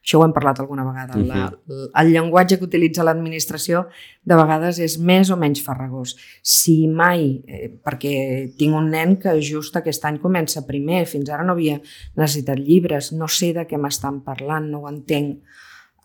Això 0.04 0.20
ho 0.20 0.26
hem 0.26 0.34
parlat 0.36 0.60
alguna 0.60 0.84
vegada. 0.84 1.16
Uh 1.16 1.24
-huh. 1.24 1.28
la, 1.64 2.02
el 2.02 2.12
llenguatge 2.12 2.58
que 2.58 2.64
utilitza 2.64 3.04
l'administració 3.04 3.86
de 4.22 4.36
vegades 4.36 4.78
és 4.78 4.98
més 4.98 5.30
o 5.30 5.36
menys 5.36 5.62
farragós. 5.64 6.16
Si 6.42 6.86
mai, 6.88 7.42
eh, 7.46 7.72
perquè 7.82 8.52
tinc 8.58 8.74
un 8.74 8.90
nen 8.90 9.16
que 9.16 9.40
just 9.40 9.74
aquest 9.76 10.04
any 10.04 10.18
comença 10.18 10.66
primer, 10.66 11.06
fins 11.06 11.30
ara 11.30 11.42
no 11.42 11.52
havia 11.52 11.80
necessitat 12.16 12.58
llibres, 12.58 13.12
no 13.12 13.28
sé 13.28 13.54
de 13.54 13.66
què 13.66 13.78
m'estan 13.78 14.20
parlant, 14.20 14.70
no 14.70 14.80
ho 14.80 14.88
entenc, 14.88 15.38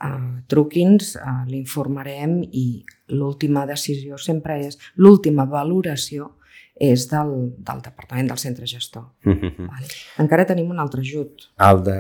uh, 0.06 0.22
truqui'ns, 0.48 1.16
uh, 1.16 1.44
l'informarem 1.50 2.42
i 2.52 2.84
l'última 3.14 3.66
decisió 3.70 4.18
sempre 4.18 4.60
és, 4.68 4.80
l'última 4.96 5.46
valoració 5.50 6.34
és 6.74 7.06
del, 7.10 7.34
del 7.62 7.82
departament 7.86 8.32
del 8.32 8.40
centre 8.42 8.66
gestor. 8.66 9.06
Mm 9.26 9.34
-hmm. 9.34 9.68
vale. 9.68 9.88
Encara 10.18 10.46
tenim 10.46 10.70
un 10.70 10.80
altre 10.80 11.02
ajut. 11.02 11.52
El 11.60 11.84
de 11.84 12.00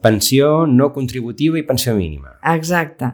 pensió 0.00 0.66
no 0.66 0.92
contributiva 0.92 1.58
i 1.58 1.62
pensió 1.62 1.94
mínima. 1.94 2.38
Exacte. 2.42 3.12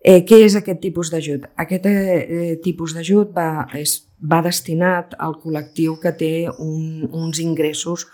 Eh, 0.00 0.22
què 0.22 0.36
és 0.44 0.54
aquest 0.54 0.80
tipus 0.80 1.10
d'ajut? 1.10 1.48
Aquest 1.56 1.86
eh, 1.86 2.58
tipus 2.62 2.94
d'ajut 2.94 3.32
va, 3.34 3.66
és, 3.74 4.06
va 4.22 4.42
destinat 4.42 5.14
al 5.18 5.34
col·lectiu 5.42 5.98
que 5.98 6.12
té 6.12 6.48
un, 6.58 7.08
uns 7.10 7.40
ingressos 7.42 8.06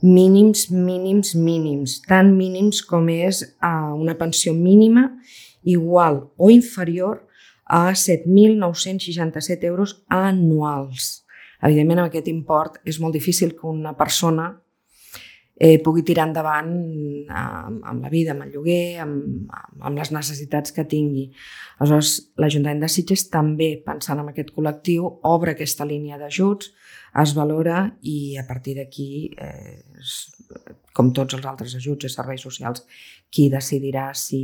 mínims, 0.00 0.70
mínims, 0.70 1.34
mínims, 1.34 2.00
tan 2.08 2.34
mínims 2.36 2.80
com 2.82 3.08
és 3.12 3.42
uh, 3.60 3.92
una 3.94 4.16
pensió 4.16 4.54
mínima 4.56 5.10
igual 5.62 6.30
o 6.36 6.50
inferior 6.50 7.26
a 7.66 7.92
7.967 7.92 9.64
euros 9.64 10.02
anuals. 10.08 11.24
Evidentment, 11.62 12.00
amb 12.00 12.08
aquest 12.08 12.28
import 12.32 12.80
és 12.88 12.98
molt 12.98 13.14
difícil 13.14 13.52
que 13.54 13.68
una 13.68 13.92
persona 13.96 14.54
eh, 15.60 15.76
pugui 15.84 16.02
tirar 16.08 16.24
endavant 16.30 16.70
amb, 17.28 17.82
amb 17.84 18.02
la 18.02 18.10
vida, 18.12 18.32
amb 18.32 18.46
el 18.46 18.54
lloguer, 18.54 18.98
amb, 19.04 19.52
amb 19.84 20.00
les 20.00 20.10
necessitats 20.16 20.72
que 20.72 20.86
tingui. 20.88 21.28
Aleshores, 21.78 22.32
l'Ajuntament 22.40 22.80
de 22.80 22.88
Sitges 22.88 23.28
també, 23.28 23.74
pensant 23.84 24.22
en 24.22 24.32
aquest 24.32 24.54
col·lectiu, 24.56 25.06
obre 25.28 25.52
aquesta 25.54 25.84
línia 25.84 26.18
d'ajuts 26.20 26.72
es 27.18 27.32
valora 27.34 27.96
i 28.06 28.36
a 28.38 28.44
partir 28.46 28.76
d'aquí, 28.78 29.30
eh, 29.36 29.82
com 30.94 31.12
tots 31.14 31.34
els 31.34 31.46
altres 31.46 31.74
ajuts 31.78 32.06
i 32.06 32.10
serveis 32.12 32.42
socials, 32.42 32.84
qui 33.30 33.48
decidirà 33.50 34.10
si 34.14 34.40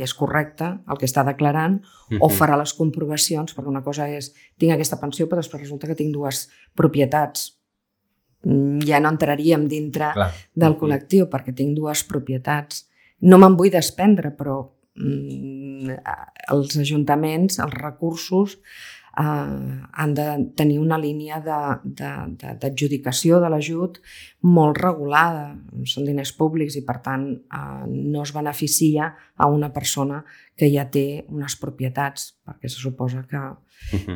és 0.00 0.14
correcte 0.16 0.70
el 0.88 1.00
que 1.00 1.08
està 1.08 1.24
declarant 1.24 1.80
uh 1.80 1.84
-huh. 1.84 2.18
o 2.20 2.28
farà 2.28 2.56
les 2.58 2.72
comprovacions, 2.72 3.56
perquè 3.56 3.68
una 3.68 3.84
cosa 3.84 4.08
és 4.08 4.34
tinc 4.58 4.72
aquesta 4.72 5.00
pensió 5.00 5.26
però 5.26 5.36
després 5.36 5.62
resulta 5.62 5.86
que 5.86 5.94
tinc 5.94 6.12
dues 6.12 6.48
propietats. 6.74 7.59
Ja 8.88 9.00
no 9.00 9.10
entraríem 9.12 9.66
dintre 9.68 10.12
Clar. 10.16 10.30
del 10.56 10.76
col·lectiu 10.80 11.26
perquè 11.28 11.52
tinc 11.56 11.74
dues 11.76 12.04
propietats. 12.08 12.86
No 13.20 13.36
me'n 13.40 13.56
vull 13.58 13.72
desprendre, 13.72 14.30
però 14.36 14.62
mm, 14.96 15.98
els 16.54 16.78
ajuntaments, 16.80 17.60
els 17.60 17.76
recursos, 17.76 18.56
eh, 19.20 19.82
han 19.92 20.14
de 20.14 20.26
tenir 20.56 20.78
una 20.80 20.98
línia 20.98 21.40
d'adjudicació 21.44 23.36
de, 23.36 23.40
de, 23.40 23.44
de 23.44 23.50
l'ajut 23.54 24.00
molt 24.48 24.78
regulada. 24.80 25.56
Són 25.84 26.04
diners 26.08 26.32
públics 26.36 26.76
i, 26.80 26.84
per 26.86 26.98
tant, 27.04 27.26
eh, 27.36 27.84
no 27.86 28.22
es 28.24 28.32
beneficia 28.36 29.14
a 29.36 29.46
una 29.50 29.72
persona 29.72 30.24
que 30.56 30.68
ja 30.72 30.84
té 30.92 31.24
unes 31.28 31.56
propietats, 31.60 32.34
perquè 32.44 32.68
se 32.68 32.80
suposa 32.80 33.24
que 33.28 33.40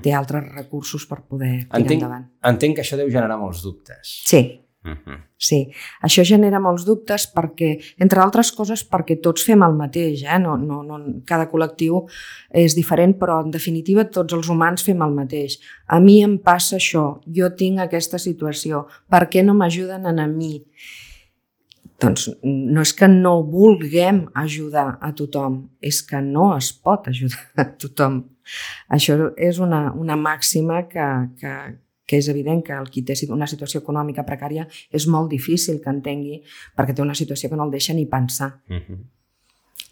té 0.05 0.13
altres 0.13 0.45
recursos 0.51 1.07
per 1.09 1.23
poder 1.25 1.65
tirar 1.65 1.81
entenc, 1.81 2.01
endavant. 2.03 2.27
Entenc 2.45 2.77
que 2.77 2.85
això 2.85 2.97
deu 3.01 3.09
generar 3.13 3.39
molts 3.41 3.63
dubtes. 3.65 4.21
Sí, 4.29 4.43
Uh 4.85 4.91
-huh. 4.91 5.19
Sí, 5.39 5.71
això 6.03 6.23
genera 6.25 6.61
molts 6.61 6.85
dubtes 6.85 7.27
perquè, 7.35 7.95
entre 7.99 8.21
altres 8.21 8.53
coses, 8.53 8.83
perquè 8.85 9.19
tots 9.21 9.45
fem 9.45 9.63
el 9.63 9.73
mateix, 9.73 10.23
eh? 10.23 10.39
no, 10.39 10.57
no, 10.57 10.83
no, 10.83 10.99
cada 11.25 11.51
col·lectiu 11.51 12.07
és 12.51 12.75
diferent, 12.75 13.19
però 13.19 13.43
en 13.45 13.51
definitiva 13.51 14.05
tots 14.05 14.35
els 14.35 14.49
humans 14.49 14.83
fem 14.83 15.03
el 15.03 15.11
mateix. 15.11 15.59
A 15.87 16.01
mi 16.01 16.23
em 16.23 16.39
passa 16.39 16.77
això, 16.77 17.21
jo 17.27 17.51
tinc 17.57 17.81
aquesta 17.81 18.19
situació, 18.19 18.87
per 19.09 19.29
què 19.29 19.43
no 19.43 19.55
m'ajuden 19.55 20.07
a 20.07 20.27
mi? 20.27 20.63
Doncs 22.01 22.29
no 22.43 22.81
és 22.81 22.93
que 22.93 23.09
no 23.09 23.43
vulguem 23.43 24.29
ajudar 24.35 24.99
a 25.01 25.13
tothom, 25.13 25.71
és 25.81 26.03
que 26.03 26.21
no 26.21 26.57
es 26.57 26.73
pot 26.73 27.09
ajudar 27.09 27.49
a 27.63 27.65
tothom. 27.65 28.25
Això 28.89 29.33
és 29.37 29.59
una, 29.59 29.93
una 29.93 30.17
màxima 30.17 30.83
que, 30.89 31.07
que, 31.41 31.55
que 32.07 32.19
és 32.21 32.29
evident 32.29 32.63
que 32.65 32.77
el 32.77 32.91
qui 32.93 33.03
té 33.03 33.17
una 33.31 33.49
situació 33.51 33.81
econòmica 33.81 34.27
precària 34.29 34.67
és 34.91 35.07
molt 35.09 35.31
difícil 35.31 35.81
que 35.81 35.91
entengui 35.91 36.43
perquè 36.77 36.95
té 36.95 37.03
una 37.03 37.15
situació 37.15 37.51
que 37.51 37.57
no 37.57 37.65
el 37.65 37.75
deixa 37.75 37.95
ni 37.95 38.07
pensar. 38.07 38.61
Uh 38.69 38.81
-huh. 38.81 38.99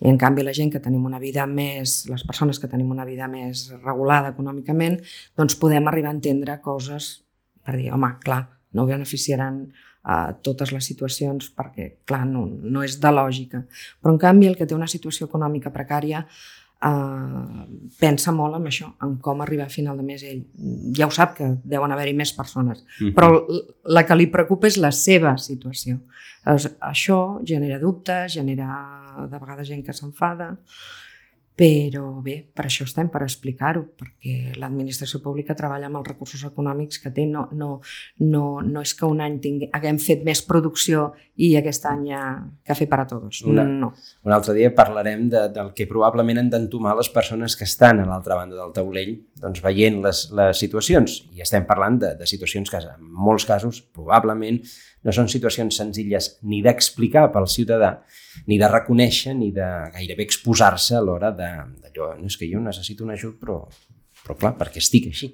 I 0.02 0.08
en 0.08 0.18
canvi 0.18 0.42
la 0.42 0.52
gent 0.52 0.72
que 0.72 0.80
tenim 0.80 1.04
una 1.04 1.18
vida 1.18 1.46
més, 1.46 2.08
les 2.08 2.24
persones 2.24 2.58
que 2.58 2.68
tenim 2.68 2.90
una 2.90 3.04
vida 3.04 3.28
més 3.28 3.70
regulada 3.84 4.30
econòmicament, 4.30 5.00
doncs 5.36 5.54
podem 5.56 5.86
arribar 5.86 6.10
a 6.10 6.14
entendre 6.14 6.60
coses 6.60 7.22
per 7.64 7.76
dir, 7.76 7.92
home, 7.92 8.16
clar, 8.22 8.48
no 8.72 8.86
beneficiaran 8.86 9.72
a 10.02 10.32
totes 10.42 10.72
les 10.74 10.84
situacions 10.84 11.52
perquè, 11.54 12.02
clar, 12.04 12.24
no, 12.26 12.46
no 12.46 12.82
és 12.82 12.98
de 13.00 13.12
lògica. 13.14 13.62
Però 14.02 14.14
en 14.14 14.18
canvi 14.18 14.48
el 14.50 14.56
que 14.58 14.66
té 14.66 14.74
una 14.74 14.90
situació 14.90 15.28
econòmica 15.28 15.70
precària 15.70 16.24
Uh, 16.82 17.62
pensa 18.00 18.32
molt 18.34 18.56
en 18.58 18.64
això, 18.66 18.88
en 19.06 19.12
com 19.22 19.42
arribar 19.44 19.68
a 19.68 19.70
final 19.70 20.00
de 20.00 20.06
mes 20.06 20.24
ell. 20.26 20.40
Ja 20.98 21.06
ho 21.06 21.12
sap 21.14 21.36
que 21.36 21.50
deuen 21.62 21.92
haver-hi 21.94 22.14
més 22.18 22.32
persones, 22.34 22.80
uh 22.82 23.04
mhm. 23.04 23.08
-huh. 23.08 23.14
però 23.14 23.28
la 23.84 24.04
que 24.06 24.16
li 24.16 24.26
preocupa 24.26 24.66
és 24.66 24.76
la 24.76 24.90
seva 24.90 25.36
situació. 25.36 26.00
Això 26.44 27.40
genera 27.44 27.78
dubtes, 27.78 28.32
genera 28.32 29.28
de 29.30 29.38
vegades 29.38 29.68
gent 29.68 29.84
que 29.84 29.92
s'enfada 29.92 30.56
però 31.54 32.06
bé, 32.24 32.38
per 32.56 32.64
això 32.64 32.86
estem, 32.88 33.10
per 33.12 33.20
explicar-ho, 33.26 33.82
perquè 33.98 34.54
l'administració 34.56 35.20
pública 35.22 35.54
treballa 35.58 35.86
amb 35.90 35.98
els 36.00 36.08
recursos 36.08 36.42
econòmics 36.48 36.98
que 37.02 37.10
té, 37.12 37.26
no, 37.28 37.44
no, 37.52 37.74
no, 38.24 38.44
no 38.64 38.80
és 38.80 38.94
que 38.96 39.04
un 39.06 39.20
any 39.20 39.36
tingui, 39.44 39.68
haguem 39.76 39.98
fet 40.00 40.24
més 40.24 40.40
producció 40.48 41.10
i 41.36 41.50
aquest 41.60 41.84
any 41.90 42.06
hi 42.08 42.14
ha 42.16 42.22
cafè 42.68 42.86
per 42.88 43.00
a 43.02 43.06
tots, 43.10 43.42
Una- 43.48 43.66
no. 43.68 43.92
Un 44.24 44.32
altre 44.32 44.54
dia 44.56 44.72
parlarem 44.74 45.28
de, 45.32 45.44
del 45.52 45.72
que 45.76 45.86
probablement 45.90 46.40
han 46.40 46.48
d'entomar 46.52 46.96
les 46.96 47.10
persones 47.12 47.56
que 47.56 47.68
estan 47.68 48.00
a 48.00 48.06
l'altra 48.08 48.38
banda 48.40 48.56
del 48.56 48.72
taulell 48.72 49.12
doncs, 49.42 49.60
veient 49.64 50.00
les, 50.04 50.24
les 50.32 50.56
situacions. 50.58 51.20
I 51.36 51.42
estem 51.44 51.66
parlant 51.68 51.98
de, 52.00 52.14
de 52.16 52.26
situacions 52.30 52.70
que 52.70 52.80
en 52.80 53.04
molts 53.12 53.44
casos 53.48 53.82
probablement 53.92 54.60
no 55.02 55.10
són 55.10 55.26
situacions 55.28 55.74
senzilles 55.80 56.28
ni 56.46 56.60
d'explicar 56.62 57.24
pel 57.34 57.48
ciutadà, 57.50 57.96
ni 58.46 58.54
de 58.60 58.68
reconèixer, 58.70 59.32
ni 59.34 59.48
de 59.50 59.66
gairebé 59.96 60.22
exposar-se 60.28 60.94
a 60.94 61.00
l'hora 61.02 61.32
de- 61.34 61.41
d'allò. 61.42 62.12
No 62.18 62.30
és 62.30 62.38
que 62.38 62.48
jo 62.50 62.60
necessito 62.62 63.04
un 63.04 63.12
ajut, 63.14 63.36
però, 63.40 63.58
però 64.22 64.36
clar, 64.38 64.52
perquè 64.60 64.80
estic 64.82 65.08
així. 65.10 65.32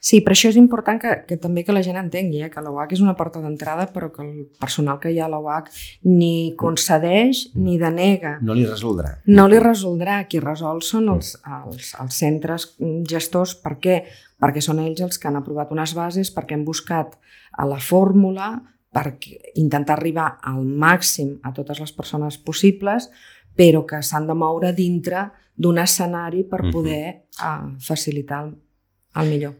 Sí, 0.00 0.22
per 0.24 0.32
això 0.34 0.50
és 0.52 0.58
important 0.60 1.00
que, 1.02 1.14
que 1.28 1.38
també 1.40 1.64
que 1.66 1.74
la 1.76 1.84
gent 1.84 2.00
entengui 2.00 2.42
eh, 2.42 2.50
que 2.52 2.64
l'OAC 2.64 2.96
és 2.96 3.04
una 3.04 3.14
porta 3.18 3.42
d'entrada, 3.44 3.86
però 3.92 4.08
que 4.14 4.24
el 4.24 4.32
personal 4.60 4.98
que 5.02 5.12
hi 5.12 5.20
ha 5.20 5.28
a 5.28 5.32
l'OAC 5.32 5.70
ni 6.08 6.54
concedeix 6.58 7.44
ni 7.54 7.78
denega. 7.80 8.38
No 8.42 8.56
li 8.56 8.66
resoldrà. 8.68 9.14
No 9.28 9.46
li 9.52 9.60
resoldrà. 9.62 10.22
Qui 10.30 10.42
resol 10.42 10.82
són 10.86 11.12
els, 11.12 11.36
els, 11.60 11.94
els 12.00 12.24
centres 12.24 12.70
gestors. 13.08 13.56
Per 13.60 13.76
què? 13.82 14.02
Perquè 14.42 14.64
són 14.64 14.82
ells 14.82 15.04
els 15.04 15.20
que 15.20 15.30
han 15.30 15.38
aprovat 15.38 15.70
unes 15.74 15.94
bases, 15.94 16.32
perquè 16.34 16.56
han 16.56 16.66
buscat 16.66 17.18
a 17.52 17.68
la 17.68 17.78
fórmula 17.78 18.56
per 18.92 19.16
intentar 19.56 19.96
arribar 19.96 20.38
al 20.44 20.64
màxim 20.64 21.38
a 21.42 21.52
totes 21.56 21.80
les 21.80 21.92
persones 21.96 22.36
possibles, 22.38 23.08
però 23.56 23.86
que 23.88 24.02
s'han 24.04 24.28
de 24.28 24.36
moure 24.36 24.72
dintre 24.76 25.30
d'un 25.56 25.78
escenari 25.78 26.44
per 26.44 26.62
Mhm. 26.64 26.72
poder 26.72 27.24
uh, 27.40 27.74
facilitar 27.80 28.44
el, 28.44 28.54
el 29.16 29.28
millor. 29.28 29.54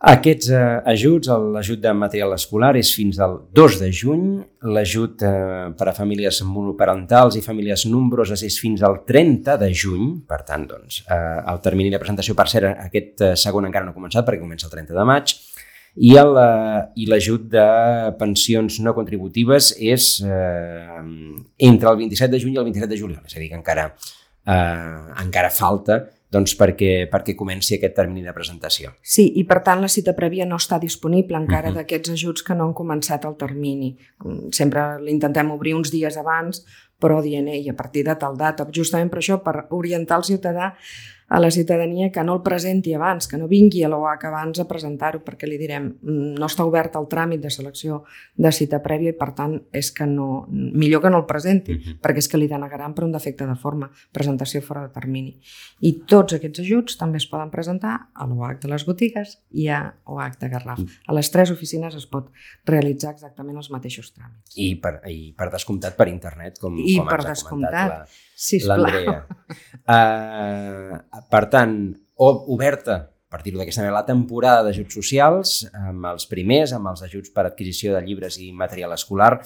Aquests 0.00 0.48
eh, 0.48 0.80
ajuts, 0.88 1.28
l'ajut 1.28 1.78
de 1.78 1.90
material 1.92 2.32
escolar 2.32 2.70
és 2.80 2.88
fins 2.96 3.18
al 3.20 3.34
2 3.52 3.74
de 3.82 3.90
juny, 3.92 4.40
l'ajut 4.62 5.20
eh, 5.28 5.74
per 5.76 5.88
a 5.90 5.92
famílies 5.92 6.38
monoparentals 6.48 7.36
i 7.36 7.42
famílies 7.44 7.84
nombroses 7.84 8.40
és 8.42 8.56
fins 8.58 8.80
al 8.80 9.02
30 9.04 9.58
de 9.60 9.68
juny, 9.74 10.22
per 10.26 10.40
tant, 10.48 10.64
doncs, 10.70 11.02
eh, 11.04 11.42
el 11.52 11.60
termini 11.60 11.90
de 11.92 11.98
presentació, 12.00 12.32
per 12.34 12.48
cert, 12.48 12.70
aquest 12.86 13.20
eh, 13.20 13.36
segon 13.36 13.68
encara 13.68 13.84
no 13.84 13.92
ha 13.92 13.98
començat 13.98 14.24
perquè 14.24 14.40
comença 14.40 14.70
el 14.70 14.72
30 14.72 14.96
de 14.96 15.04
maig, 15.04 15.34
eh, 15.36 16.80
i 16.96 17.06
l'ajut 17.10 17.44
de 17.52 17.66
pensions 18.16 18.80
no 18.80 18.94
contributives 18.96 19.74
és 19.76 20.22
eh, 20.24 20.96
entre 21.58 21.92
el 21.92 22.00
27 22.06 22.32
de 22.32 22.40
juny 22.40 22.56
i 22.56 22.62
el 22.62 22.64
27 22.72 22.88
de 22.88 23.02
juliol, 23.02 23.20
és 23.26 23.36
a 23.36 23.38
dir, 23.38 23.50
que 23.50 23.60
encara, 23.60 23.90
eh, 24.46 25.22
encara 25.22 25.50
falta 25.50 26.00
doncs, 26.30 26.54
perquè, 26.54 27.08
perquè 27.10 27.34
comenci 27.34 27.74
aquest 27.74 27.96
termini 27.96 28.22
de 28.22 28.32
presentació. 28.32 28.92
Sí, 29.02 29.32
i 29.34 29.42
per 29.44 29.64
tant 29.66 29.80
la 29.82 29.88
cita 29.90 30.12
prèvia 30.14 30.46
no 30.46 30.60
està 30.62 30.78
disponible 30.78 31.36
encara 31.36 31.70
Mhm. 31.70 31.74
d'aquests 31.80 32.10
ajuts 32.10 32.42
que 32.46 32.54
no 32.54 32.64
han 32.68 32.72
començat 32.74 33.24
el 33.26 33.34
termini. 33.36 33.96
Sempre 34.52 35.00
l'intentem 35.02 35.50
obrir 35.50 35.74
uns 35.74 35.90
dies 35.90 36.16
abans, 36.16 36.64
però 37.00 37.20
dient, 37.22 37.48
ei, 37.48 37.68
a 37.68 37.74
partir 37.74 38.04
de 38.04 38.14
tal 38.14 38.36
data, 38.36 38.66
justament 38.72 39.10
per 39.10 39.18
això, 39.18 39.42
per 39.42 39.66
orientar 39.70 40.18
el 40.18 40.22
ciutadà 40.24 40.74
a 41.30 41.38
la 41.38 41.50
ciutadania 41.50 42.10
que 42.10 42.24
no 42.26 42.34
el 42.34 42.42
presenti 42.42 42.92
abans, 42.92 43.28
que 43.30 43.38
no 43.38 43.46
vingui 43.46 43.84
a 43.86 43.88
l'OAC 43.88 44.24
abans 44.26 44.58
a 44.58 44.66
presentar-ho, 44.66 45.20
perquè 45.22 45.46
li 45.46 45.56
direm, 45.60 45.84
mm, 46.02 46.34
no 46.40 46.48
està 46.48 46.64
obert 46.66 46.96
el 46.98 47.06
tràmit 47.06 47.40
de 47.40 47.50
selecció 47.54 48.02
de 48.34 48.50
cita 48.50 48.80
prèvia 48.82 49.14
i 49.14 49.16
per 49.16 49.30
tant 49.38 49.54
és 49.72 49.92
que 49.94 50.08
no, 50.10 50.46
millor 50.50 51.02
que 51.04 51.10
no 51.10 51.20
el 51.22 51.26
presenti, 51.30 51.76
Mhm. 51.78 52.00
perquè 52.02 52.18
és 52.18 52.28
que 52.28 52.36
li 52.36 52.48
denegaran 52.48 52.94
per 52.94 53.04
un 53.04 53.12
defecte 53.12 53.46
de 53.46 53.54
forma, 53.54 53.90
presentació 54.12 54.60
fora 54.60 54.82
de 54.82 54.92
termini. 54.92 55.38
I 55.80 56.02
tots 56.04 56.34
aquests 56.34 56.60
ajuts 56.60 56.98
també 56.98 57.18
es 57.18 57.26
poden 57.26 57.50
presentar 57.50 58.10
a 58.12 58.26
l'OAC 58.26 58.60
de 58.62 58.68
les 58.68 58.84
botigues 58.84 59.38
i 59.52 59.68
a 59.68 59.94
OAC 60.06 60.38
de 60.40 60.48
Garraf. 60.48 60.80
A 61.06 61.14
les 61.14 61.30
tres 61.30 61.50
oficines 61.52 61.94
es 61.94 62.06
pot 62.06 62.32
realitzar 62.66 63.12
exactament 63.12 63.56
els 63.56 63.70
mateixos 63.70 64.12
tràmits. 64.12 64.56
I 64.56 64.74
per, 64.74 65.00
i 65.08 65.32
per 65.36 65.50
descomptat 65.50 65.96
per 65.96 66.08
internet, 66.08 66.58
com, 66.58 66.76
I 66.76 66.96
com 66.96 67.06
per 67.06 67.20
ens 67.20 67.26
ha 67.26 67.28
descomptat, 67.30 67.70
comentat 67.70 68.08
Sisplau. 68.08 68.29
l'Andrea. 68.68 69.20
Uh, 69.84 70.96
per 71.32 71.44
tant, 71.52 71.74
oberta, 72.20 73.02
per 73.30 73.42
dir-ho 73.44 73.60
d'aquesta 73.60 73.84
manera, 73.84 74.00
la 74.00 74.06
temporada 74.08 74.64
d'ajuts 74.66 74.96
socials, 74.96 75.52
amb 75.78 76.08
els 76.10 76.26
primers, 76.30 76.72
amb 76.74 76.90
els 76.90 77.04
ajuts 77.06 77.30
per 77.34 77.44
adquisició 77.46 77.94
de 77.94 78.00
llibres 78.02 78.40
i 78.42 78.50
material 78.50 78.96
escolar, 78.96 79.36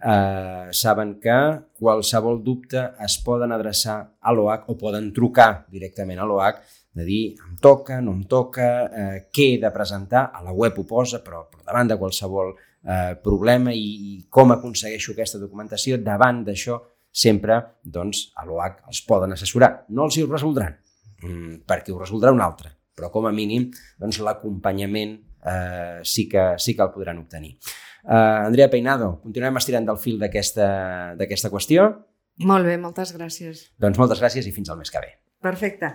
eh, 0.00 0.70
saben 0.72 1.18
que 1.20 1.36
qualsevol 1.76 2.40
dubte 2.46 2.86
es 3.04 3.18
poden 3.26 3.52
adreçar 3.52 3.98
a 4.18 4.32
l'OAC 4.32 4.70
o 4.72 4.78
poden 4.80 5.12
trucar 5.12 5.66
directament 5.68 6.22
a 6.22 6.28
l'OAC 6.30 6.62
de 6.94 7.04
dir 7.04 7.22
em 7.36 7.58
toca, 7.60 8.00
no 8.00 8.14
em 8.14 8.22
toca, 8.30 8.70
eh, 8.86 9.18
què 9.34 9.50
he 9.52 9.60
de 9.60 9.70
presentar, 9.74 10.30
a 10.32 10.40
la 10.46 10.54
web 10.54 10.78
ho 10.78 10.86
posa, 10.88 11.20
però, 11.20 11.44
però 11.50 11.66
davant 11.66 11.90
de 11.90 11.98
qualsevol 12.00 12.54
eh, 12.54 13.14
problema 13.20 13.74
i, 13.74 13.86
i 14.14 14.26
com 14.30 14.54
aconsegueixo 14.54 15.12
aquesta 15.12 15.42
documentació, 15.42 15.98
davant 15.98 16.44
d'això 16.46 16.80
sempre 17.14 17.60
doncs, 17.82 18.26
a 18.34 18.46
l'OAC 18.48 18.82
els 18.90 19.02
poden 19.06 19.36
assessorar. 19.36 19.70
No 19.94 20.08
els 20.08 20.18
hi 20.18 20.24
ho 20.24 20.30
resoldran, 20.30 20.74
mm, 21.22 21.62
perquè 21.68 21.94
ho 21.94 22.00
resoldrà 22.00 22.32
un 22.34 22.42
altre, 22.42 22.74
però 22.94 23.10
com 23.14 23.28
a 23.30 23.32
mínim 23.32 23.70
doncs, 24.00 24.18
l'acompanyament 24.18 25.14
eh, 25.44 26.00
sí, 26.02 26.28
que, 26.28 26.54
sí 26.58 26.74
que 26.74 26.82
el 26.82 26.90
podran 26.94 27.22
obtenir. 27.22 27.54
Eh, 28.04 28.16
Andrea 28.16 28.70
Peinado, 28.72 29.20
continuem 29.22 29.60
estirant 29.62 29.86
del 29.86 30.00
fil 30.00 30.18
d'aquesta 30.18 31.52
qüestió? 31.52 31.86
Molt 32.42 32.66
bé, 32.66 32.74
moltes 32.82 33.14
gràcies. 33.14 33.68
Doncs 33.78 34.00
moltes 34.00 34.20
gràcies 34.20 34.48
i 34.50 34.52
fins 34.52 34.72
al 34.72 34.80
mes 34.80 34.90
que 34.90 35.00
ve. 35.04 35.14
Perfecte. 35.44 35.92